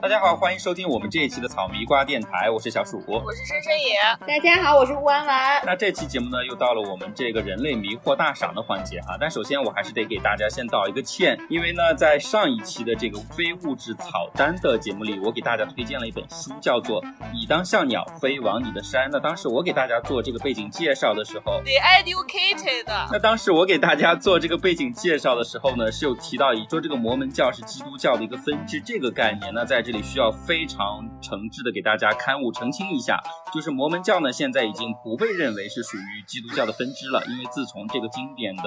[0.00, 3.02] 大家好，欢迎收听我们这一期的草莓瓜电台，我是小鼠。
[3.08, 3.96] 我是深深野。
[4.24, 5.60] 大家好，我是吴弯弯。
[5.66, 9.16] 那这期节目呢，又到了我们这个人类迷惑大赏的环节哈。
[9.20, 17.02] 但首先我还是得给大家先道一个歉，因为呢，在上一期的这个非物质草单的节目里，我给大家推荐了一本书，叫做
[17.32, 19.06] 《你当像鸟飞往你的山》。
[19.10, 22.84] 那当时我给大家做这个背景介绍的时候，The educated。
[23.10, 29.50] 那当时我给大家做这个背景介绍的时候呢，是有提到，以说这个摩门教是基基督教的一个分支这个概念。
[29.54, 33.18] 那在这里需要非常诚挚的给大家刊物澄清一下，
[33.54, 38.62] 就是摩门教呢，现在已经不被认为是属于基督教的分支了，因为自从这个经典的《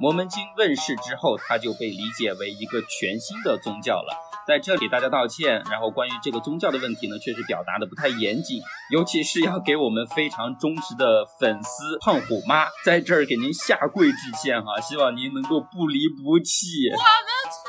[0.00, 4.10] 摩门经》问世之后，它就被理解为一个全新的宗教了。
[4.48, 8.60] 在这里大家道歉，然后关于这个宗教的问题呢，确实表达的不太严谨，
[8.90, 16.90] 尤其是要给我们非常忠实的粉丝胖虎妈在这儿给您下跪致歉哈，希望您能够不离不弃。
[16.90, 17.62] 我们错，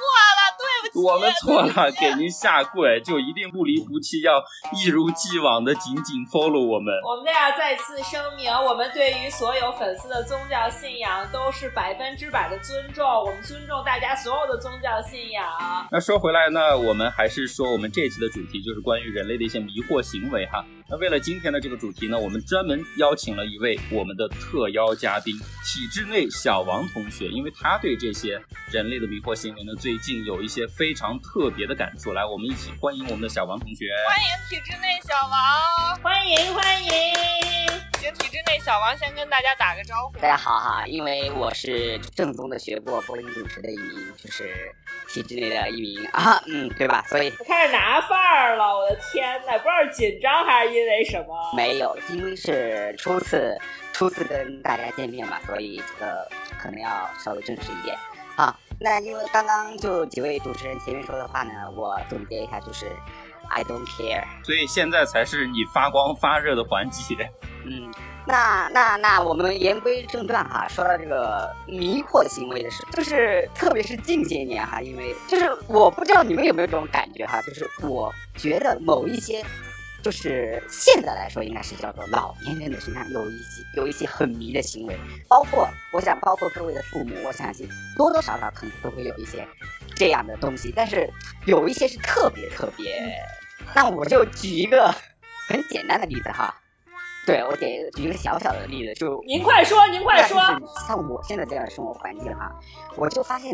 [0.97, 4.43] 我们错了，给您下跪，就一定不离不弃，要
[4.73, 6.91] 一如既往的紧紧 follow 我们。
[7.05, 15.45] 我们都要再次声明，我们对于所有粉丝的宗教信仰都是百分之百的尊重，我们尊重大家所有的宗教信仰。
[15.91, 20.65] 那说回来呢，我们还是说我们这期的主题就是关于人类的一些迷惑行为哈。
[20.89, 32.13] 那为了今天的这个主题呢，我们专门邀请了一位我们的特邀嘉宾，体制内小王同学，因为他对这些人类的迷惑行为呢，最近有一些非常特别的感触。
[32.13, 33.89] 来，我们一起欢迎我们的小王同学。
[34.07, 36.89] 欢迎体制内小王，欢迎欢迎。
[37.99, 40.17] 请体制内小王先跟大家打个招呼。
[40.19, 44.73] 大家好哈，因为我是正宗的学过播音主持的一名，就是
[45.07, 47.03] 体制内的一名啊，嗯，对吧？
[47.07, 51.35] 所以开始拿范儿了，我的天呐，不知道是紧张还是因为什么？
[51.55, 53.57] 没有，因为是初次
[53.93, 56.27] 初次跟大家见面嘛，所以这个
[56.59, 57.97] 可能要稍微正式一点
[58.35, 58.55] 啊。
[58.79, 62.85] 那因为刚刚就几位主持人前面说的话呢，我总结一下就是
[63.49, 64.23] I don't care。
[64.43, 67.27] 所以现在才是你发光发热的环节。
[67.65, 67.91] 嗯，
[68.27, 79.45] 那那那我们言归正传哈，说到这个迷惑行为的事，就是特别是近些年哈，因为就是我不知道你们有没有这种感觉哈，就是我觉得某一些，
[80.03, 84.99] 就是现在来说应该是叫做老年人的身上有一些有一些很迷的行为，
[85.29, 87.65] 包括我想包括各位的父母，我相信
[87.95, 89.47] 多多少少可能都会有一些
[89.95, 91.09] 这样的东西，但是
[91.45, 93.17] 有一些是特别特别，
[93.73, 94.93] 那我就举一个
[95.47, 96.53] 很简单的例子哈。
[97.27, 100.39] 对，我给举一个小小的例子，就 您快说，您快说。
[100.87, 102.49] 像我现在这样的生活环境哈，
[102.95, 103.53] 我就发现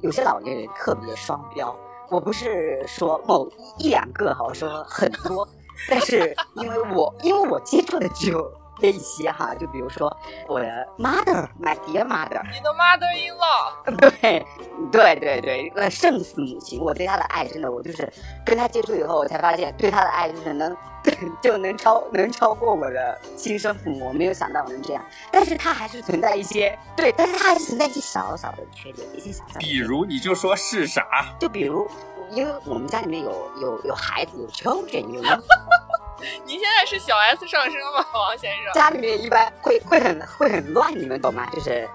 [0.00, 1.76] 有些老年人特别双标。
[2.08, 5.46] 我不是说某一两个哈，我说很多，
[5.86, 8.50] 但是因为我因为我接触的只有
[8.80, 10.14] 这一些哈，就比如说
[10.46, 10.66] 我的
[10.98, 14.44] mother，my dear mother，你的 mother in law，对
[14.90, 18.10] 对对对，呃，圣死母亲，我对她的爱真的，我就是
[18.44, 20.76] 跟她接触以后，我才发现对她的爱就是能。
[21.42, 29.60] 就能超能超过我的亲生父母，我没有想到能这样，但是她还是存在一些对，但是她还是存在一些小小的缺点，一些小小的。
[29.60, 31.04] 比如你就说是啥？
[31.38, 31.86] 就比如，
[32.30, 33.30] 因为我们家里面有
[33.60, 35.20] 有有孩子有 children，有
[36.46, 38.72] 您现在是小 S 上升吗，王先生？
[38.74, 41.46] 家里面一般会会很会很乱，你们懂吗？
[41.52, 41.88] 就是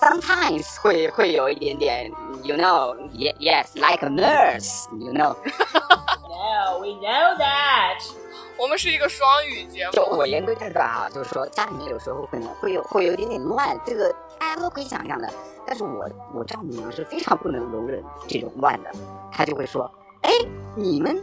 [0.00, 2.10] sometimes 会会有一点点
[2.42, 5.36] ，you know，yes，like a nurse，you know。
[6.40, 8.02] No，we know that。
[8.56, 9.92] 我们是一个双语节目。
[9.92, 15.30] 就我言归正传啊，就是说家里面有时候可能会有会有一点点乱，这个大家都可以想象的。
[15.66, 18.90] 但是我我丈母娘是非常不能容忍这种乱的，
[19.30, 19.90] 她就会说
[20.22, 20.30] ：“哎，
[20.74, 21.22] 你们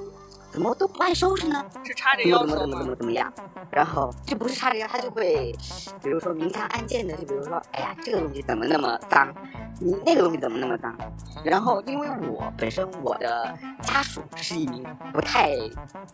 [0.52, 1.64] 怎么都不爱收拾呢？
[1.84, 3.32] 是插着腰怎么怎么怎么怎么样？”
[3.72, 5.54] 然后就不是插着腰，他就会，
[6.02, 9.34] 比如说明枪暗箭的，就比如说：“哎呀，这个东西怎么那么脏？
[9.80, 10.96] 你那个东西怎么那么脏？”
[11.44, 13.54] 然后因为我本身我的
[13.84, 15.52] 家属是一名不太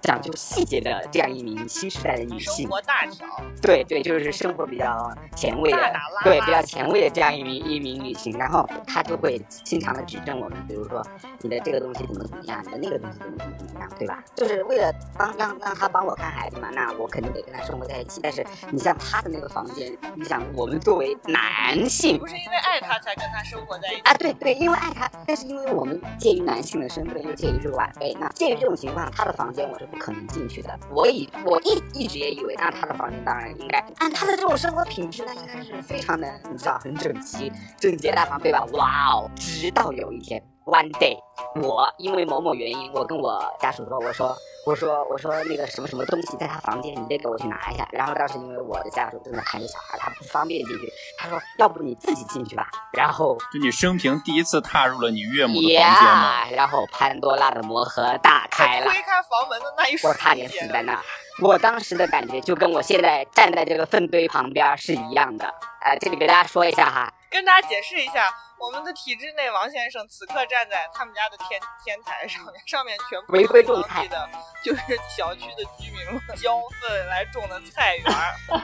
[0.02, 3.28] 讲究细节的这样一名新时代的女性，生活大条，
[3.62, 5.78] 对对，就是生活比较前卫的，
[6.24, 11.02] 对比较前卫的这样一名一名女性，然后她就会经常的指正我们，比如说
[11.40, 14.23] 你的这个东西怎么怎么样，你的那个东西怎么怎么怎么样，对吧？
[14.36, 18.20] 就是为了帮让让他帮我看孩子嘛，那我肯定得跟他生活在一起。
[18.24, 24.14] 但是你像他的那个房间，你想我们作为男性，不是因为爱他才跟他生活在一起啊？
[24.16, 30.78] 对对，因为爱他，但是因为我们介于男性的身份，又介于是晚辈，那介于这种情况，他的房间我是不可能进去的。
[30.90, 38.66] 我以我一一直也以为，那他的房间当然应该按他的这种生活品质那，应该是非常的，你知道，很整齐、整洁大方，对吧？
[38.74, 39.30] 哇哦！
[39.36, 41.18] 直到有一天，one day，
[41.62, 47.88] 我因为某某原因，我跟我家属说，我说我说我说那个什么什么东西在他房间，你得给我去拿一下。
[47.92, 52.68] 然后当时因为我的家属正在看着小孩，他不方便进去，他说要不你自己进去吧。
[52.94, 56.50] 然后就你生平第一次踏入了你岳母的房间吗？
[56.52, 61.00] 然后潘多拉的魔盒打开了，推开房门的那一瞬间，我差点死在那。
[61.42, 65.52] 我当时的感觉就跟我现在站在这个粪堆旁边是一样的。
[65.82, 68.32] 呃，这里给大家说一下哈，跟大家解释一下。
[68.60, 74.30] 我们的体制内王先生此刻站在他们家的天天台上面，上面全部违规种菜的，
[74.64, 74.82] 就是
[75.18, 78.06] 小区的居民们 交粪来种的菜园。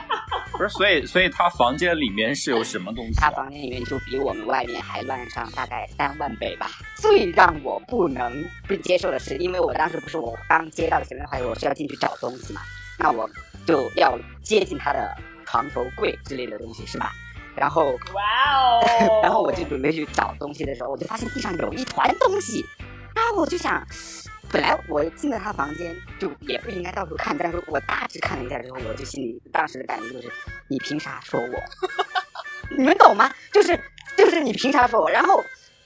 [0.56, 3.20] 不是，所以所以他房间里面是有什么东西？
[3.20, 6.70] 他房间里面就比我们外面还乱上大概三万倍吧。
[6.96, 12.62] 最让我不能不接受的是，因为我当时不是我刚接到前面的话，我是要进去找东西嘛，
[12.98, 13.28] 那我
[13.66, 15.14] 就要接近他的
[15.44, 17.12] 床头柜之类的东西，是吧？
[17.56, 18.80] 然后，哇哦！
[19.22, 22.64] 然后我就准备去找东西的时候，我就发现地上有一团东西。
[23.14, 23.84] 然后我就想，
[24.50, 30.32] 本来我进了他房间就也不应该到处看，但是我大致看了一下之后，我就心里当时的感觉就是，
[30.68, 32.76] 你凭啥说我？
[32.76, 33.30] 你们懂吗？
[33.52, 33.78] 就是
[34.16, 35.10] 就是你凭啥说我？
[35.10, 35.44] 然后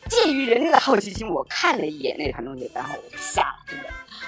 [0.08, 3.83] 鉴于人类的好奇心，我看了一眼那团东西，然后我就下了。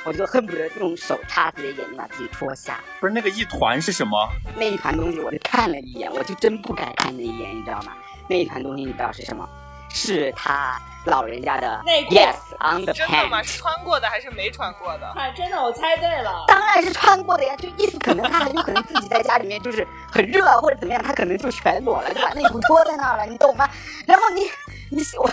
[0.06, 2.78] 我就恨不得用手插自己的眼睛把自己戳瞎。
[3.00, 4.16] 不是那个一团是什么？
[4.54, 7.92] 那一团东西，我就看了一眼，我就真不敢看那一眼，你知道吗？
[8.28, 9.48] 那一团东西你知道是什么？
[9.88, 12.14] 是他老人家的内裤。
[12.14, 12.96] Yes on the pants。
[12.96, 13.42] 真的吗？
[13.42, 15.06] 是穿过的还是没穿过的？
[15.08, 16.44] 啊，真的，我猜对了。
[16.46, 23.68] 当然是穿过的呀，就意思可能他很有可能自己在家里面就是很热或者怎么样，他可能就全裸了，就把内裤脱在那儿了，你懂吗？
[24.06, 24.42] 然后你
[24.90, 25.28] 你我。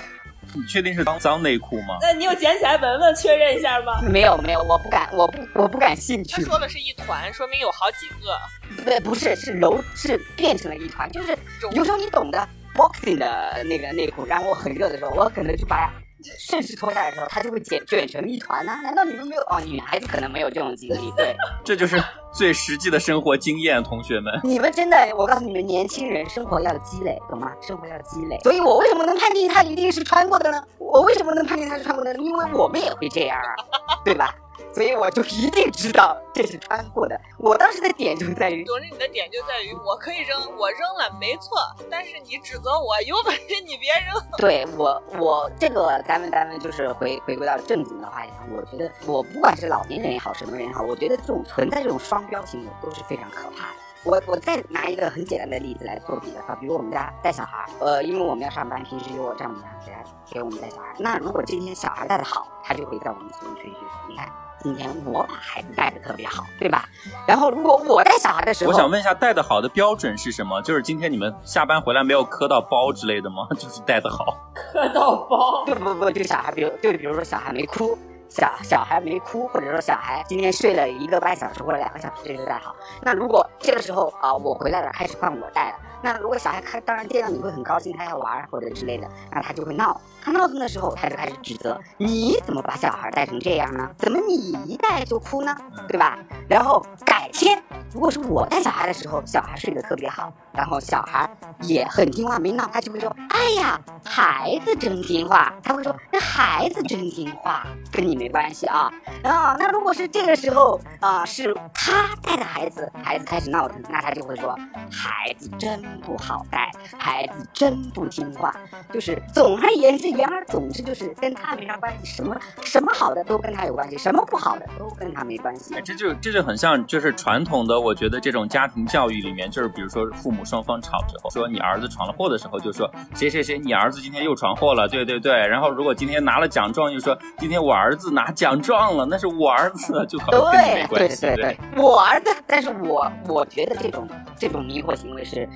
[0.55, 1.97] 你确定是脏脏内裤吗？
[2.01, 4.01] 那你有捡起来闻闻确认一下吗？
[4.01, 6.41] 没有没有，我不敢，我不我不感兴趣。
[6.41, 8.37] 他说的是一团，说明有好几个。
[8.83, 11.37] 不，不是是揉是变成了一团，就是
[11.71, 15.91] 有时候你懂的，boxing 的那个内裤，然后我很热的时候，我可能就把。
[16.39, 18.73] 顺势脱下来的时候，它就会卷卷成一团呢？
[18.83, 19.41] 难道你们没有？
[19.43, 21.11] 哦，女孩子可能没有这种经历。
[21.17, 22.01] 对， 这就是
[22.33, 24.33] 最实际的生活经验，同学们。
[24.43, 27.51] 你们真的，我告诉你们，年轻人生活要积累，懂吗？
[27.61, 28.39] 生活要积累。
[28.43, 30.63] 所以我为什么能判定他一定是穿过的呢？
[30.77, 32.19] 我为什么能判定他是穿过的呢？
[32.23, 33.55] 因为我们也会这样啊，
[34.03, 34.33] 对吧？
[34.73, 37.19] 所以我就一定知道这是穿过的。
[37.37, 41.57] 我当时的点就在于，总之你的点就在于，我可以扔，我扔了没错，
[41.91, 44.21] 但是你指责我，有本事你别扔。
[44.39, 53.77] 对我，我这个咱们咱们就是回回归到正经的话题上，我觉得我不管是老年人也好，什么人也好，我觉得这种存在这种双标行为都是非常可怕的。
[54.03, 59.93] 我我再拿一个很简单的例子来做比较，比如我们家带小孩，呃，因为我们要上班，平时由我丈母娘给
[60.33, 60.93] 给我们带小孩。
[60.97, 63.77] 那如果今天小孩带的好，他就会在我们前面吹嘘，
[64.09, 64.27] 你看。
[64.63, 66.87] 今天我把孩子带的特别好，对吧？
[67.27, 70.61] 然后如果我带小孩的时候，我想问一下，带的好的标准是什么？
[70.61, 73.45] 就是今天你们下班回来没有磕到包之类的吗？
[73.59, 75.65] 就是带的好，磕到包？
[75.65, 77.97] 不不不，就小孩，比如就比如说小孩没哭，
[78.33, 82.75] 小小孩没哭，或者说小孩今天睡了一个半小时或者两个小时，这就带好。
[83.03, 85.75] 那如果这个时候啊，我回来了，开始换我带了。
[86.01, 90.01] 那如果小孩看，当然见到你会很高兴，他要玩或者之类的，那他就会闹。
[90.21, 93.87] 他闹腾的时候，他就开始指责你怎么把小孩带成这样呢？
[93.99, 94.33] 怎么你
[94.65, 95.55] 一带就哭呢？
[95.87, 96.17] 对吧？
[96.49, 97.61] 然后改天，
[97.93, 101.29] 如果是我带小孩的时候，小孩睡得特别好，然后小孩
[101.61, 108.89] 也很听话，没闹，他就会说：“哎呀，孩子真听话。”他会说：“那孩子真听话，跟你们没关系啊。”
[109.23, 114.57] 啊，那如果是这个时候啊，是他带的孩子，孩子开始闹腾，那他就会说
[114.89, 118.55] ：“孩子真不好带，孩子真不听话。”
[118.93, 120.13] 就是总而言之。
[120.13, 125.73] 言而总之就是跟他没啥关系，什么什么好的都跟他有关系，什么不好的都跟他没关系。
[125.83, 135.33] 这就这就很像，就是传统的，我觉得这种家庭教育里面，就是比如说父母双方吵之后，说你儿子闯了祸的时候，就说谁谁谁，你儿子今天又闯祸了，对对对。
[135.47, 141.21] 然后如果今天拿了奖状，就说今天我儿子拿奖状了，那是我儿子，就好像跟你没关系。
[141.21, 142.29] 对对对对，我儿子。
[142.47, 144.07] 但是我我觉得这种
[144.37, 145.47] 这种迷惑行为是。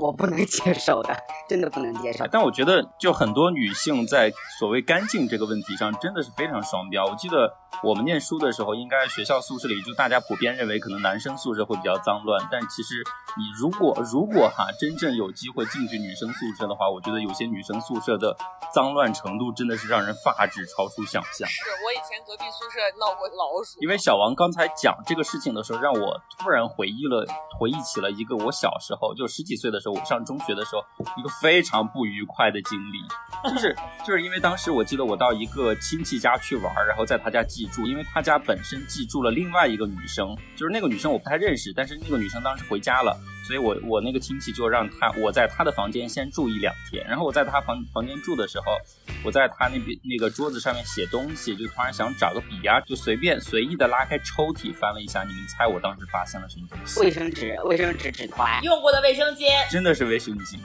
[0.00, 1.14] 我不能接受的，
[1.46, 2.26] 真的不能接受。
[2.32, 7.04] 但我觉得，就很多女性在所谓干净这个问题上，真的是非常双标。
[7.04, 7.52] 我记得
[7.82, 12.48] 我们念书的时候，应该学校宿舍里就大家普遍认为，可能男生宿舍会比较脏乱。
[12.50, 13.04] 但其实
[13.36, 18.34] 你如果如果哈真正有机会进去女生宿舍的话，我觉得有些女生宿舍的
[18.72, 21.46] 脏乱程度真的是让人发指，超出想象。
[21.46, 23.78] 是我以前隔壁宿舍闹过老鼠。
[23.82, 27.26] 因为小王刚才讲这个事情的时候，让我突然回忆了，
[27.58, 29.89] 回忆起了一个我小时候就十几岁的时候。
[29.90, 30.82] 我上中学的时候，
[31.16, 43.16] 一个非常不愉快的经历，就是就是因为当时我记得我到一个亲戚家去玩，然后在他家寄住，因为他家本身寄住了另外一个女生，就是那个女生我不太认识，但是那个女生当时回家了。
[43.50, 48.78] 所以我我那个亲戚就让他我在他的房间先住一两天，然后我在他房房间住的时候，
[49.24, 57.00] 我在他那边那个桌子上面写东西，就突然想找个笔呀、就随便随意的拉开抽屉翻了一下，你们猜我当时发现了什么东西？
[57.00, 60.56] 卫生纸、卫生纸、纸团，用过的卫生巾，真的是卫生巾，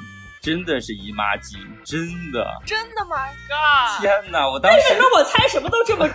[0.46, 2.62] 真的是姨妈巾，真的。
[2.68, 3.18] 真的吗
[3.50, 4.48] ？God，天哪！
[4.48, 6.08] 我当时为什么我猜什么都这么？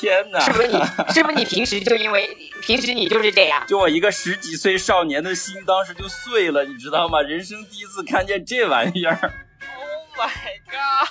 [0.00, 0.40] 天哪！
[0.40, 0.82] 是不是你？
[1.12, 3.62] 是不是你平时就因为平时你就是这样？
[3.66, 7.20] 就我一个十几岁少年的心，当时就碎了，你知道吗？
[7.20, 9.12] 人生第一次看见这玩意儿。
[9.20, 11.08] Oh my God！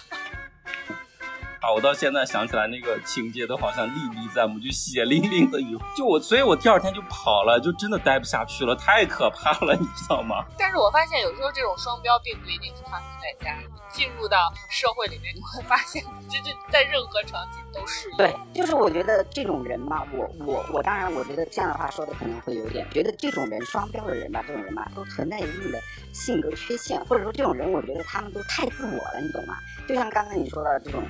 [1.67, 5.77] 啊，我到现在想起来那个情节都好像历历在目，就血淋淋的一。
[5.97, 10.45] 就我，所以我第二天就跑了，就真的待不下去了，太可怕了，你知道吗？
[10.57, 18.17] 但是我发现有时候这种双标并不一定是发生在家里，进入到社会里面，你会发现，这这在任何场景都适用。
[18.17, 25.77] 对，就是我觉得这种人嘛，我我我当然我觉得这样的话说的可能会有点，觉得这种人双标的人吧，这种人吧都存在一定的
[26.13, 29.57] 性格缺陷，或者说这种人，我觉得他们都太自我了，你懂吗？
[29.85, 31.01] 就像刚刚你说的这种，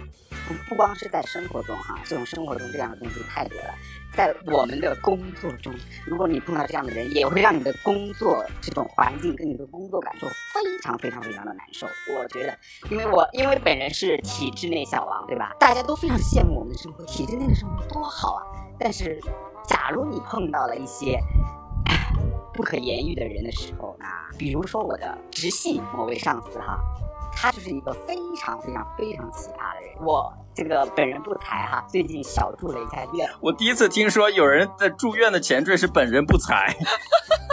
[0.48, 3.74] 不不光是在生活中哈，这种生活中这样的东西太多了。
[4.14, 5.74] 在我们的工作中，
[6.06, 11.86] 如果你碰到这样的人，也会让你的工作这种环境跟你的工作感受非常非常非常的难受。
[12.18, 12.58] 我觉得，
[12.90, 15.54] 因为我因为本人是体制内小王，对吧？
[15.60, 18.42] 大家都非常羡慕我们的生活，体制内的生活多好啊！
[18.80, 19.20] 但是，
[19.68, 21.20] 假如你碰到了一些
[22.58, 26.80] 不可言喻的人的时候，啊比如说我的直系某位上司哈，
[27.32, 30.04] 他就是一个非常非常非常奇葩的人。
[30.04, 36.76] 我这个本人不才哈，最近小住了一下院，我第一次听说有人在住院的前缀是本人不才。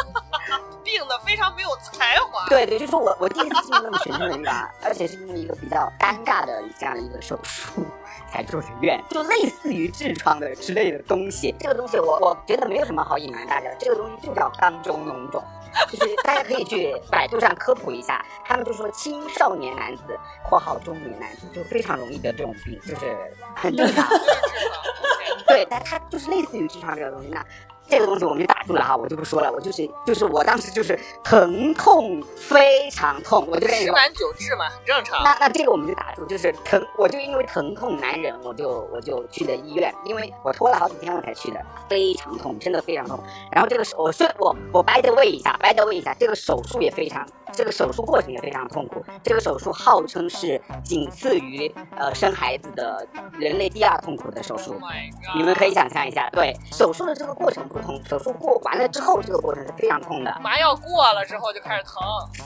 [0.95, 2.47] 病的非常没有才华。
[2.49, 7.85] 对对，就是我我第一次进入那么神经的地方， 而且是因为一个比较尴尬的这样的一个手术
[8.31, 11.53] 才住的院，就类似于痔疮的之类的东西。
[11.59, 15.43] 这个东西我我觉得没有什么好隐瞒大家的，这个东西就叫肛周脓肿。
[15.91, 20.17] 就是大家可以去百度上科普一下，他们就说青少年男子
[20.49, 23.17] （括号中年男子）就非常容易得这种病，就是
[23.57, 24.09] 很正常。
[25.49, 27.29] 对，但它就是类似于痔疮这个东西。
[27.29, 27.45] 那
[27.89, 29.53] 这个东西我们就打住了哈，我就不说了。
[29.53, 33.69] 我就是就是我当时就是疼痛非常痛，我就。
[33.69, 35.23] 十满九痔嘛，很正常。
[35.23, 43.19] 那那这个我们就打住，就是疼，我就因为疼痛难忍，我就我就去的医院，因为我拖了好几天我才去的，非常痛，真的非常痛。
[43.51, 49.05] 然后这个手，我顺我我掰的位一下，掰的位一下，这个手术也非常，这个手术过程也非常痛苦。
[49.23, 53.07] 这个手术号称是仅次于呃生孩子的
[53.39, 55.37] 人类第二痛苦的手术 Oh。
[55.37, 60.33] 你们可以想象一下，对手术的这个过程不同，手术过完了之后，这个过程是非常痛的。
[60.41, 61.95] 麻药过了之后就开始疼。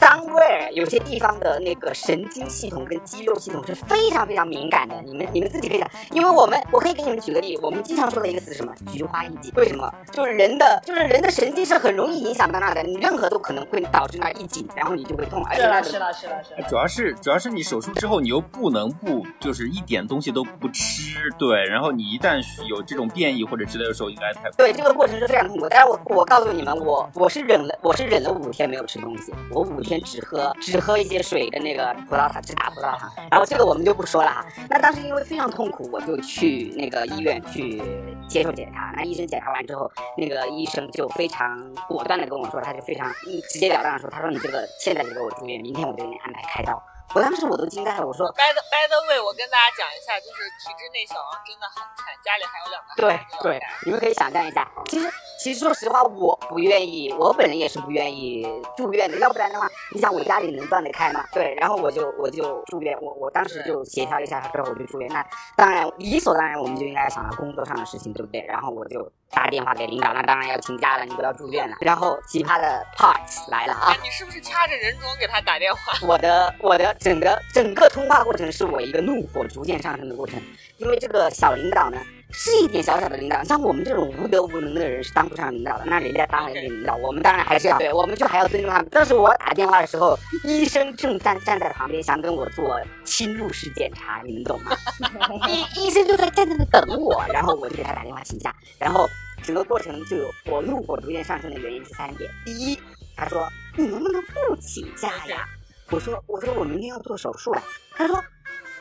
[0.01, 8.73] somewhere 有些地方的那个神经系统跟肌肉系统是非常非常敏感的，你们你们自己可以想，因为我们我可以给你们举个例，我们经常说的一个词是什么？
[8.91, 9.53] 菊花一紧。
[9.55, 9.93] 为什么？
[10.11, 16.69] 就是人的就是人的神经是很容易影响到那的，你任何都可能会导致那一紧，然后你就会痛，而且那是了是了是了是了。
[16.71, 25.67] 主要是主要是你手术之后，你又不能不就是一点东西都不吃，对，然后你一旦有这种变异或者之类的时候，应该才对，这个过程是非常痛苦。
[25.69, 33.11] 但是我我告诉你们，我我是忍了，我是忍了五天没有吃东西，我五天只喝只喝一些水跟那个葡萄糖，只打葡萄糖。
[33.31, 34.47] 然后这个我们就不说了哈。
[34.69, 37.83] 那当时因为非常痛苦，我就去那个医院去
[38.29, 38.93] 接受检查。
[38.97, 41.59] 那医生检查完之后，那个医生就非常
[41.89, 43.11] 果断的跟我说，他就非常
[43.51, 46.83] 直截了当的说，他说你这个现在就给我住院，明天我就给你安排开刀。
[47.15, 55.11] 我当时我都惊呆了，我说 By the by the way，我跟大家讲一下，就是体制内小王真的很惨，家里还有两个对孩子要对，你们可以想象一下，其实
[55.43, 58.47] 其实说实话，我不愿意，我本人也是不愿意
[58.77, 61.25] 住院的，要不然的话，你想我家里能断得开吗？
[61.33, 65.09] 对，然后我就我就住院，我我当时就协调一下之后我就住院。
[65.11, 68.43] 那当然理所当然，我们就应该想到工作上的事情，对不对？
[68.43, 71.77] 然后我就打电话给领导，那当然要请假了，你不要住院了。
[71.81, 73.21] 然后奇葩的 part
[73.51, 73.97] 来了啊啊，！
[74.03, 76.07] 你是不是掐着人中给他打电话？
[76.07, 80.41] 我的我的整个整个通话过程是我一个怒火逐渐上升的过程，
[80.79, 81.99] 因为这个小领导呢
[82.31, 88.89] 是一点小小的领导，像我们这种无德无能的人是当不上领导的，那人家当了领导，我们当然还是要对，我们就还要尊重他们。
[88.91, 94.77] 当时我打电话的时候，医生正站站在旁边想跟我做侵入式检查，你们懂吗？
[95.49, 99.09] 医医生就在站在那等我，然后我就给他打电话请假，然后
[99.43, 102.79] 整个过程就有我怒火逐渐上升的原因是三点：第一，
[103.17, 105.47] 他说你能不能不请假呀？
[105.91, 107.63] 我说我说我明天要做手术了，
[107.97, 108.23] 他说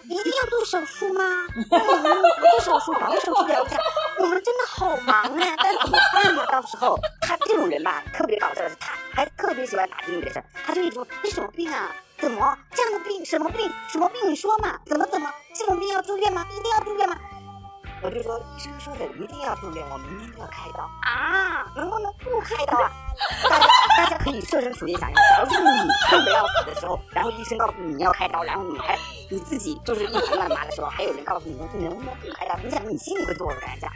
[0.10, 1.24] 一定要做手术吗？
[1.70, 3.78] 那我们不做手术，保守治疗一下。
[4.20, 6.46] 我们真的好忙啊，但怎么办呢？
[6.50, 11.94] 到时候他这种人吧，特别搞笑的是，他还特别喜欢打听你的事儿，他就一直说你什么病啊？
[12.18, 13.26] 怎么这样的病？
[13.26, 13.70] 什么病？
[13.90, 14.32] 什么病？
[14.32, 14.80] 你说嘛？
[14.86, 15.30] 怎么怎么？
[15.54, 16.46] 这种病要住院吗？
[16.52, 17.18] 一定要住院吗？
[18.04, 22.92] 我就说医生说的一定要住院，我明天就要开刀啊，能不能不开刀啊？
[23.50, 28.98] 大家大家可以设身处地想一想，假如是你痛的要死的时候，然后医生告诉你你要开刀，然后你还
[29.30, 33.92] 你自己就是一团乱麻的时候，还有人告诉你说你能不能不开刀，你想你心里会作何感想，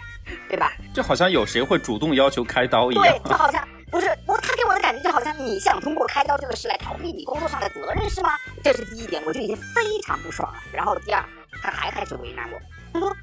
[0.50, 0.72] 对吧？
[0.94, 3.30] 就好像有谁会主动要求开刀一样对，。
[3.30, 8.32] 就好像不是我，他给我的感觉就好像你想通过开刀这个事来逃避你工作上的责任是吗？
[8.64, 10.60] 这是第一点，我就已经非常不爽了。
[10.74, 11.24] 然后第二，
[11.62, 12.60] 他还开始为难我，
[12.94, 13.16] 他说：“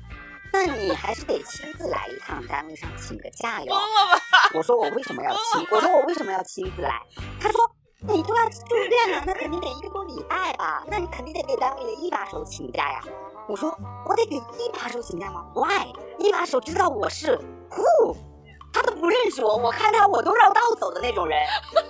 [0.53, 4.23] 那你还是得亲自来一趟，单位上请个假哟。”疯了吧？
[4.55, 5.67] 我说我为什么要亲？
[5.71, 7.01] 我说我为什么要亲自来？
[7.41, 7.71] 他说
[8.07, 10.85] 你都要住院了，那肯定得一个多礼拜吧？
[10.87, 13.03] 那你肯定得给单位的一把手请假呀。
[13.49, 13.75] 我说
[14.07, 15.93] 我得给一把手请假吗？Why？
[16.19, 17.39] 一把手知道我是
[17.71, 18.17] who？
[18.73, 21.39] 他都不认识我，我看他我都绕道走的那种人。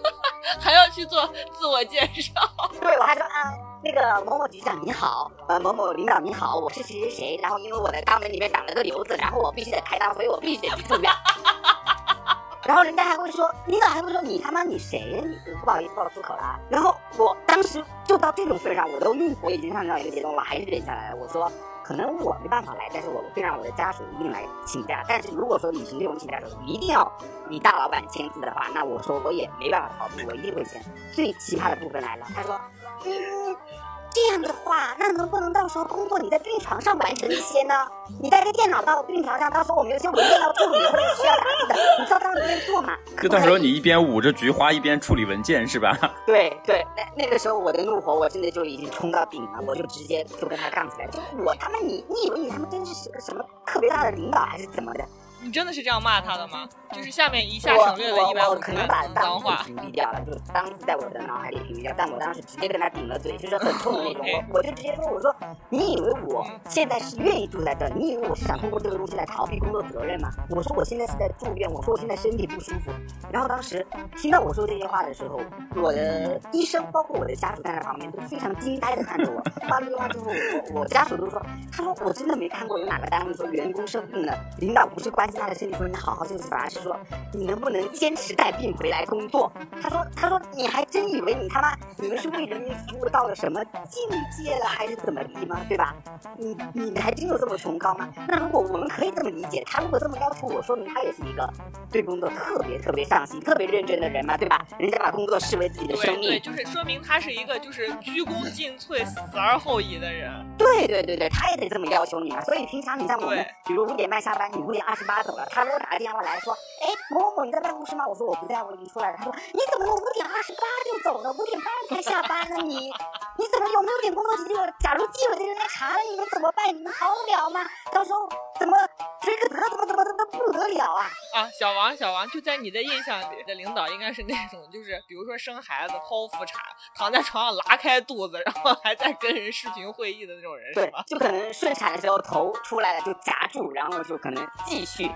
[0.61, 2.33] 还要去做自我介绍？
[2.81, 11.11] 对我还说啊，那个某某局长你好，呃某某领导你好，我是谁谁谁，然后因为我的肛门里面长了个瘤子，然后我必须得开刀，所以我必须得去住院。
[12.67, 15.55] 然后人家还会说，领导还会说你他妈你谁呀你？
[15.65, 16.59] 不好意思爆粗口了。
[16.69, 21.17] 然后我当时就到这种份上，我都怒火已经上升到一个阶段，我还是忍下来了。
[21.17, 21.51] 我说
[21.85, 25.03] 可能我没办法来，但是我会让我的家属一定来请假。
[25.09, 27.11] 但是如果说履行这种请假手续一定要
[27.49, 30.83] 你大老板签字的话，那我说我也没办法逃避，我一定会签。
[31.15, 32.61] 最奇葩的部分来了，他说，
[33.05, 33.57] 嗯，
[34.11, 37.75] 这样的话，那能不能到时候工作你在病床上完成一些呢？
[38.21, 42.95] 你带个电脑到病床上，到时候我们有些文件要处理或者需要打字的，你到到那边做嘛。
[43.21, 45.97] 就到时候你一边捂着菊花一边处理文件是吧？
[46.27, 55.05] 对对，那那个时候我的怒火我真的就已经冲到顶了，我就直接就跟他杠起来，就我他妈你你以为你他妈真是个什么特别大的领导还是怎么的？
[55.41, 56.69] 你真的是这样骂他的吗？
[56.93, 59.63] 就是下面一下省略了一百可能把个脏话。
[59.63, 64.25] 屏蔽掉了，就当时在我的脑海里屏蔽掉，但我当时直接跟他顶了嘴，就是很冲的那种。
[64.51, 65.35] 我我就直接说，我说
[65.69, 67.93] 你以为我现在是愿意住在这儿？
[67.95, 70.31] 你以为我是想通过这个东西来逃避工作责任吗？
[70.51, 72.91] 我说我现在是在住院，我说我现在身体不舒服。
[73.31, 75.41] 然后当时听到我说这些话的时候，
[75.77, 79.43] 我的医生包括我的家属站在旁边都非常惊呆的看着我。
[79.69, 80.27] 发了句话之后，
[80.73, 81.41] 我我家属都说，
[81.71, 86.97] 他说我真的没看过有哪个单位说员工生病了，领导不是关心他的身体，说你好好休息，反而是说
[87.33, 89.51] 你能不能坚持带病回来工作。
[89.81, 95.61] 他说他说你还真以为你他妈你们是为人民服务到了什么境界了，还是怎么地吗？
[95.69, 95.95] 对吧？
[96.37, 98.09] 你你们还真有这么崇高吗？
[98.27, 101.49] 那如果我们可以这么理解，他如果这么要求我，说明他也是一个
[101.91, 104.65] 对工作特别特别上心、特别认真的人嘛，对吧？
[104.79, 110.31] 人家把工作视为自己的生对对，命，就是说明他是一个就是鞠躬尽瘁、死而后已的人。
[110.57, 112.41] 对对对对，他也得这么要求你嘛。
[112.43, 118.07] 所以平常你像我们，比如五点半下班，你五点二十八走了，他给我打个电话来说，哎，某某某你在办公室吗？
[118.07, 119.17] 我说我不在，我已经出来了。
[119.19, 121.33] 他说你怎么能五点二十八就走了？
[121.33, 122.93] 五点半才下班呢你？
[123.39, 124.61] 你怎么有没有点工作记录？
[124.81, 126.69] 假如纪委的人来查了你们怎么办？
[126.69, 127.65] 你们逃得了吗？
[127.93, 128.29] 到时候
[128.59, 128.77] 怎么
[129.21, 129.57] 追个责？
[129.69, 131.07] 怎么怎么怎么不得了啊？
[131.35, 136.61] 啊，小王，小王，就在你的印象里的领导应该是那种，就是比如说生孩子、剖腹产，
[136.97, 145.08] 躺在床上拉开肚子，然后还在跟人视频会议的那种人，对就可能顺产的时候头出来了就夹住，然后就可能继续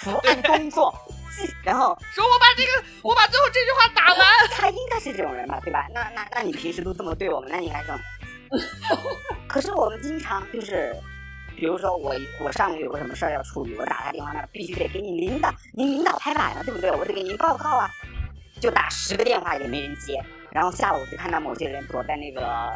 [0.00, 0.94] 伏案工作，
[1.34, 4.26] 继 然后说我把这个，我把最后这句话打完。
[4.50, 5.86] 他应该是这种人吧，对吧？
[5.92, 8.00] 那那那你平时都这么对我们，那你还这么？
[9.48, 10.94] 可是我们经常就是，
[11.56, 16.90] 比如说我我上午有个什么事儿要处理，我打他电话，那必须得给你领导，您领导拍板了，对不对？
[16.90, 17.90] 我得给您报告啊，
[18.60, 22.72] 就打十个电话也没人接，然后下午就看到某些人躲在那个。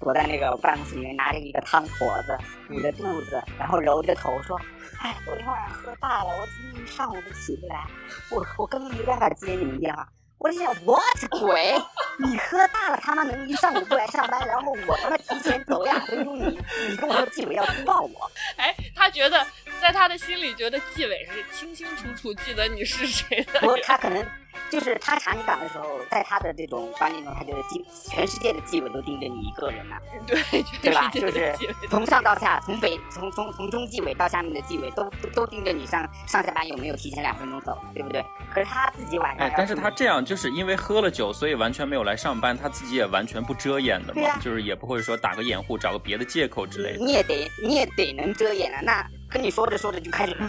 [0.00, 2.36] 躲在那个办公室里面，拿着一个汤坨子，
[2.70, 4.58] 捂着肚子，然后揉着头说
[5.00, 7.86] ：“哎，昨天晚上喝大了，我今天一上午都起不来，
[8.30, 10.08] 我我根本没办法接你们电话。”
[10.40, 11.76] 我就想，what 鬼？
[12.18, 16.58] 你喝大了，他妈能一上午不来上班，然后我他妈提前走两分钟，你
[16.88, 19.46] 你跟我说纪委要通报我， 哎，他觉得
[19.82, 23.76] 在他的心里，觉得纪委是清清楚楚记得你是谁的不。
[23.82, 24.26] 他可能
[24.70, 31.10] 就是他查你岗的时候，在他的这种观念中，他觉得纪全世界的纪委都盯着你一个人呢、 对，对吧？
[31.12, 31.54] 就是
[31.90, 38.24] 从上到下，从北从从从中纪委到下面的纪委，都都都盯着你上上下班有没有提前两分钟走，对不对？
[38.52, 47.04] 可是他自己晚上，哎但是他这样就是因为喝了酒，所以完全没有来上班，他自己也完全不遮掩的嘛，就是也不会说打个掩护，找个别的借口之类的。
[47.04, 48.80] 你也得你也得能遮掩啊。
[48.82, 50.36] 那跟你说着说着就开始，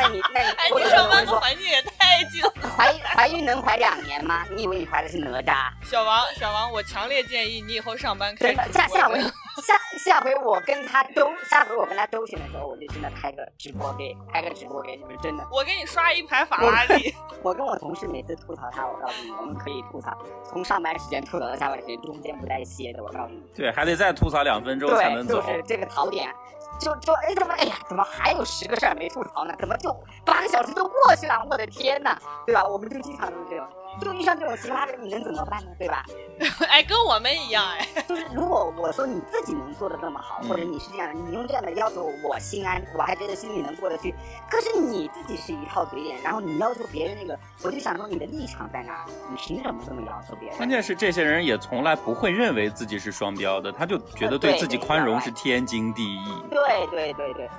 [0.00, 2.52] 那你那哎，你上班的环境也太近了。
[2.76, 4.46] 怀怀孕能怀两年吗？
[4.50, 5.70] 你以为你怀的是哪吒？
[5.84, 9.20] 小王，小王，我强烈建议你以后上班开真的，下下回。
[9.60, 15.46] 下下回我跟他周，下回我跟他周旋的时候，我就真的开个直播给开个直播给你们，真的。
[15.52, 17.14] 我给你刷一排法拉利。
[17.42, 20.16] 我跟我同事每次吐槽他，我告诉你，我们可以吐槽，
[20.48, 23.02] 从上班时间吐槽到下班时间，中间不带歇的。
[23.02, 25.52] 我告诉你，对，还得再吐槽两分钟才能对，走就。
[25.52, 26.32] 是这个槽点，
[26.80, 29.54] 就就哎怎么哎呀怎么还有十个事儿没吐槽呢？
[29.58, 31.46] 怎么就八个小时就过去了？
[31.50, 32.16] 我的天呐，
[32.46, 32.66] 对吧？
[32.66, 33.68] 我们就经常都是这样，
[34.00, 35.70] 就遇上这种奇葩的，你能怎么办呢？
[35.78, 36.04] 对吧？
[36.68, 37.86] 哎，跟我们一样哎。
[38.08, 44.14] 就是如果我说你自己能做的这么好，或者你是这样，你用这样的要求我心安，我还觉得心里能过得去。
[44.50, 49.04] 可是你自己是一套嘴脸，然后你要求别人那个，我就想说你的立场在哪？
[49.30, 50.56] 你凭什么这么要求别人？
[50.56, 56.42] 关键是这些人也从来不会认为自己是双标的，他就觉得对自己宽容是天经地义。
[56.50, 57.50] 对对对对，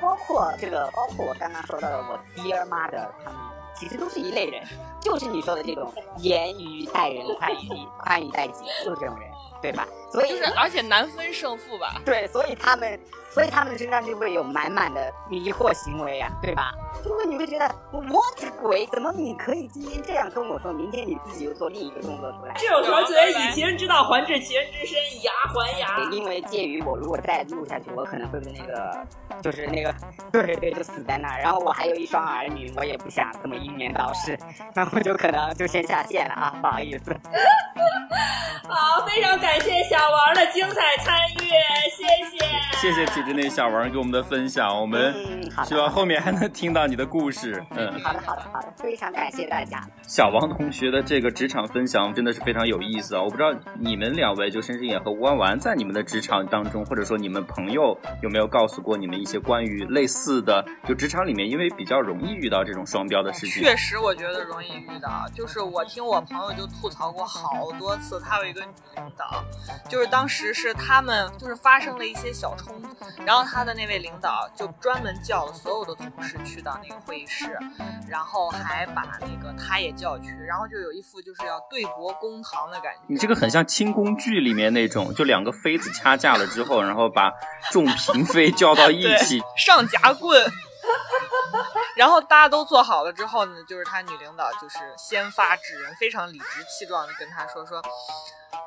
[0.00, 3.38] 包括这个，包括我刚刚说到的我爹妈的他们，
[3.74, 4.62] 其实都是一类人，
[5.00, 9.28] 就是你说的这种严于待人，宽于宽于待己，就是这种人，
[9.60, 9.86] 对吧？
[10.10, 12.00] 所以就是而且难分胜负吧。
[12.04, 13.00] 对，所以他们，
[13.32, 16.72] 所以他们身上就会有满满的迷惑行为啊，对吧？
[17.02, 22.54] 就会你会觉得我这鬼，怎么你可以今天这样跟我说，明天你自己又做另一个动作出来？
[22.58, 26.10] 这种说嘴，以其人之道还治其人之身，以牙还牙。
[26.10, 29.06] 因为介于我如果再录下去，我可能会被那个，
[29.40, 29.94] 就是那个，
[30.30, 31.40] 对对，就死在那儿。
[31.40, 34.38] 然后我还有一双儿女，我也不想这么英年早逝，
[34.74, 37.16] 那我就可能就先下线了啊，不好意思。
[38.68, 41.48] 好，非常感谢小王的精彩参与，
[41.90, 42.38] 谢谢，
[42.80, 45.14] 谢谢体制内小王给我们的分享，我们
[45.64, 47.64] 希望后面还能听到你的故事。
[47.70, 49.80] 嗯，好的，好的，好的，非常感谢大家。
[50.02, 53.22] 小王同学的这个职场分享真的是非常有意思啊！
[53.22, 63.62] 我不知道你们两位，就深深眼和吴弯弯，在你们的职场当中，或者说你们朋友有没有告诉过你们一些关于类似的，就职场里面因为比较容易遇到这种双标的事情？
[63.62, 65.24] 确实，我觉得容易遇到。
[65.32, 69.44] 就是我听我朋友就吐槽过好多次，他有一个女领导，
[69.88, 77.58] 就是当时是他们就是发生了一些小冲突，然后他的那位领导就专门叫了所有的同事去到那个会议室，
[78.08, 83.00] 然后还把那个他也叫去，然后就有一副就是要对簿公堂的感觉。
[83.06, 87.32] 你这个很像清宫剧里面那种，就两个妃子掐架了之后，然后把
[87.70, 90.50] 众嫔妃叫到一起上夹棍。
[91.94, 97.78] 然后大家都坐好了之后呢，就是他女领导就是先发制人，非常理直气壮的跟他说说，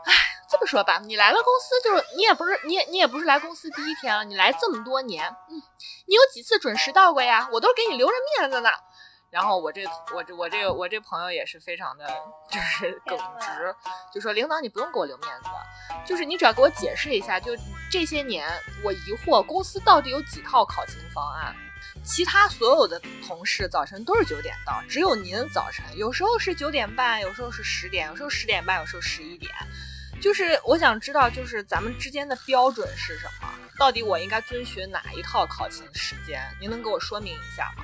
[0.06, 0.14] 哎，
[0.50, 5.62] 这么说吧，你来了公司就是你也不是你也你也不是来公司第一天了，你来这么多年，嗯，
[6.08, 7.50] 你有几次准时到过呀？
[7.52, 8.70] 我都是给你留着面子呢。
[9.32, 12.08] 然后我这我这我这个我这朋友也是非常的
[12.50, 13.76] 就是耿直，
[14.14, 15.50] 就说领导你不用给我留面子，
[16.06, 17.52] 就是你只要给我解释一下，就
[17.92, 18.48] 这些年
[18.82, 21.54] 我疑惑公司到底有几套考勤方案。
[22.04, 29.52] 其他所有的同事早晨都是九点到，只有您早晨有时候是九点半，有时候是十点，有时候十点半，有时候十一点。
[30.22, 33.50] 就是我想知道，就是咱们之间的标准是什么？
[33.78, 36.42] 到底我应该遵循哪一套考勤时间？
[36.60, 37.84] 您能给我说明一下吗？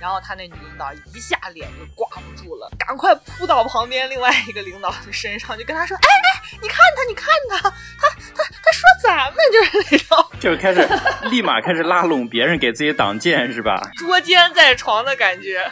[0.00, 10.88] 然后他那女领导一下脸就挂不住了，赶快扑到旁边另外一个领导的身上，就跟他说：“哎哎，你看他，你看他，他他他说咱们就是 那种，就开始
[11.28, 13.80] 立马开始拉拢别人给自己挡箭，是吧？
[13.96, 15.70] 捉奸在床的感觉。”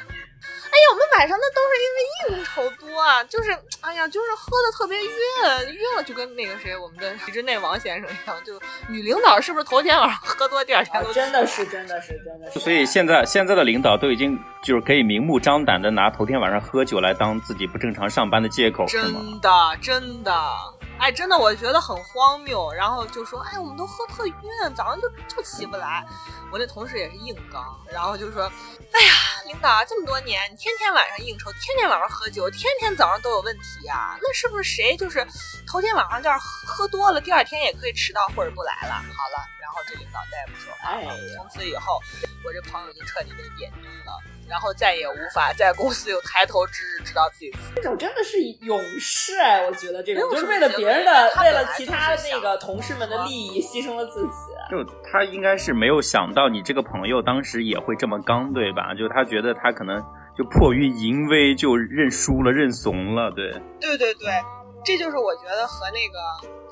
[0.71, 12.61] 哎呀，我们晚上那都是因为应酬多啊，就是哎呀，就是喝的特别晕，晕了就跟那个谁，我们的体制内王先生一样，就女领导是不是头天晚上喝多，第二天都真的是真的是真的是。
[12.61, 18.87] 所以现在现在的领导都已经就是可以明目张胆的拿头天晚上喝酒来当自己不正常上班的借口？
[18.87, 19.03] 真
[19.41, 19.51] 的
[19.83, 20.33] 真的。
[21.01, 22.71] 哎，真的，我觉得很荒谬。
[22.73, 24.35] 然后就说，哎，我们都喝特晕，
[24.77, 26.07] 早上就就起不来。
[26.53, 29.13] 我那同事也是硬刚，然后就说，哎呀，
[29.47, 34.19] 领导这么多年，你天天晚上应酬，天天晚上喝酒，天天早上都有问题呀。
[34.21, 35.27] 那是不是谁就是
[35.67, 38.95] 头天晚上要是喝多了，第二天也可以迟到或者不来了？
[38.95, 41.17] 好了，然后这领导再也不说话了。
[41.35, 41.99] 从此以后，
[42.45, 44.21] 我这朋友就彻底被贬低了。
[44.51, 48.37] 然后再也无法在公司有抬头之日，直到自己这种真的是
[48.67, 54.31] 勇士哎，我觉得这种就是为了别人的，为了其他那个同事们的利益，牺牲了自己。
[54.69, 58.93] 就他应该是没有想到你这个朋友当时也会这么刚，对吧？
[58.95, 60.03] 就他觉得他可能
[60.37, 63.51] 就迫于淫威就认输了，认怂了，对。
[63.81, 64.29] 对对对，
[64.85, 66.19] 这就是我觉得和那个。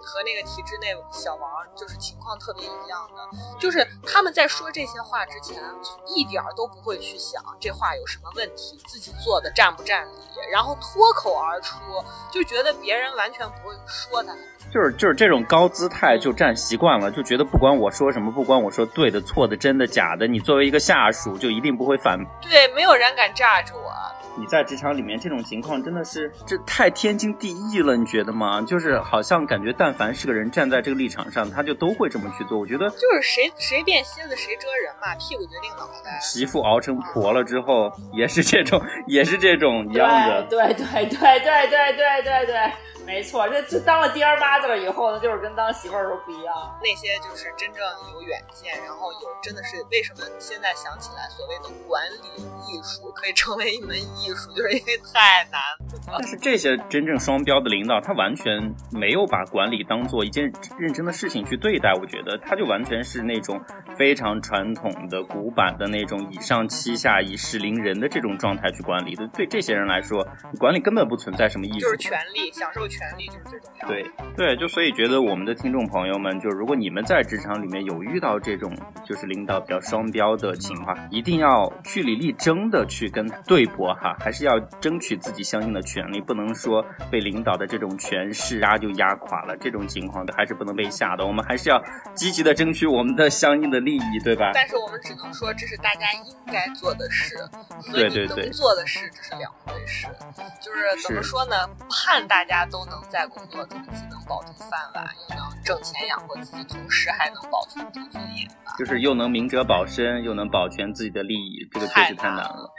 [0.01, 5.62] 和那个体制内小王就是情况特别一样的，就是他们在说这些话之前，
[6.07, 10.12] 一点儿都不会去想这话有什么问题，自己做的占不占理，
[10.51, 11.77] 然后脱口而出，
[12.33, 14.33] 就觉得别人完全不会说他。
[14.73, 22.18] 就是就是这种高姿态就占习惯了，就觉得不管我说什么，不管我说对的、错的、真的、假的，你作为一个下属就一定不会反。
[22.40, 23.92] 对，没有人敢炸着我。
[24.38, 28.62] 你在职场里面这种情况真的是这太天经地义了，你觉得吗？
[28.62, 32.59] 就是好像感觉，但凡是个人站在这个立场上，他就都会这么去做。
[32.59, 36.18] 我觉得就是谁谁变心了谁蛰人嘛，屁股决定脑袋。
[36.20, 40.46] 媳妇熬成婆了之后，也是这种，也是这种一样子。
[40.48, 42.72] 对对对对对对对对。
[43.09, 46.55] 没错，这这当了爹儿妈子了以后呢，就是跟当媳妇儿时候不一样。
[46.83, 55.59] 那些就是真正有远见，然后有真的是为什么现在想起来所谓的管理艺术可以成为一门艺术，就是因为太难
[56.12, 56.21] 了。
[56.21, 61.92] 但是这些真正双标的领导，他完全没有把管理当做一件认真的事情去对待。
[61.94, 63.59] 我觉得他就完全是那种
[63.97, 69.27] 非常传统的、古板的那种以上欺下、以势凌人的这种状态去管理的。
[69.29, 70.27] 对这些人来说，
[70.59, 73.95] 管理根本不存在什么艺术，就是权力，享受权力就是最重要的。
[73.95, 78.73] 对对，就所以觉得我们的听众朋友们，就如果你们在职场里面有遇到这种
[79.05, 91.27] 就是领导比较双标的情况，一定要据理力争的去跟对驳哈，还是要争取自己相应的权利，不能说被领导的这种权势啊就压垮了，这种情况还是不能被吓的。
[91.27, 91.83] 我们还是要
[92.15, 94.51] 积极的争取我们的相应的利益，对吧？
[94.55, 97.37] 但是我们只能说这是大家应该做的事，
[97.93, 100.07] 对对对能做的事这是两回事。
[100.63, 101.69] 就是怎么说呢？
[101.91, 108.74] 盼大家都能在工作中既能保住饭碗，又能挣钱养活自己，同时还能保存住尊严吧。
[108.79, 112.72] 就是又能明哲保身，又能保全自己的利益，这个确实太难了。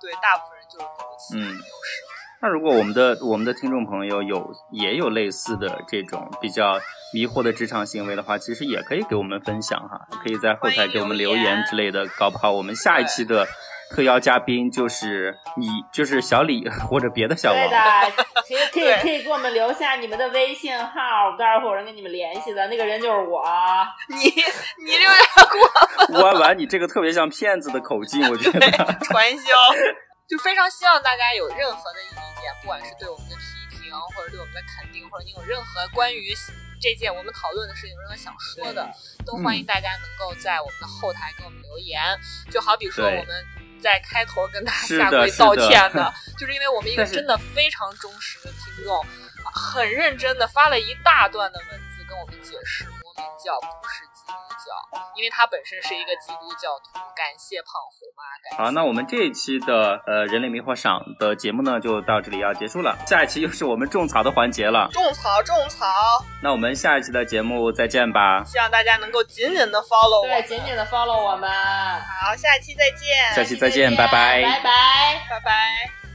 [0.00, 2.02] 对，大部分人就是不如其他人嗯优势。
[2.42, 6.78] 那如果我们的我们的听众朋友有也有类似的这种比较
[7.14, 13.46] 迷惑的职场行为的话，其实也可以给我们分享哈，可以在后台给我们留言之类的，搞不好我们下一期的
[13.88, 17.60] 特邀嘉宾就是你，就是小李或者别的小王。
[17.60, 20.92] 对的，其实可以可以给我们留下你们的微信号，
[21.38, 23.42] 待会儿有人跟你们联系的，那个人就是我。
[24.08, 25.22] 你你这有点
[26.10, 28.60] 过哇完，你这个特别像骗子的口径，我觉得。
[29.04, 29.54] 传销，
[30.28, 32.08] 就非常希望大家有任何的意
[32.42, 36.34] 见，不管是对我们的批评，或者对我们的肯定，或者你有任何关于
[36.82, 38.90] 这件我们讨论的事情有任何想说的，
[39.24, 42.02] 都欢迎大家能够在我们的后台给我们留言。
[42.50, 43.28] 就好比说我们。
[43.80, 45.62] 在开头跟大家下跪道的。
[45.62, 49.04] 是的歉的， 就是因为我们一个真的非常忠实的听众，
[49.52, 56.98] 很认真的发了一大段的文字跟我们解释我名叫不是基督教，因为他本身是一个基督教徒。
[57.14, 62.96] 感谢胖虎妈，感谢好，那我们这一期的呃人类迷惑赏的节目呢，就到这里要结束了。
[63.06, 65.86] 下一期又是我们种草的环节了，种草种草，
[66.42, 68.44] 那我们下一期的节目再见吧。
[68.44, 70.48] 希望大家能够紧紧的 follow 我对，们。
[70.48, 75.26] 紧紧的 follow 我们，好，下期再见，下期再见，拜拜拜拜。
[75.30, 76.05] 拜拜。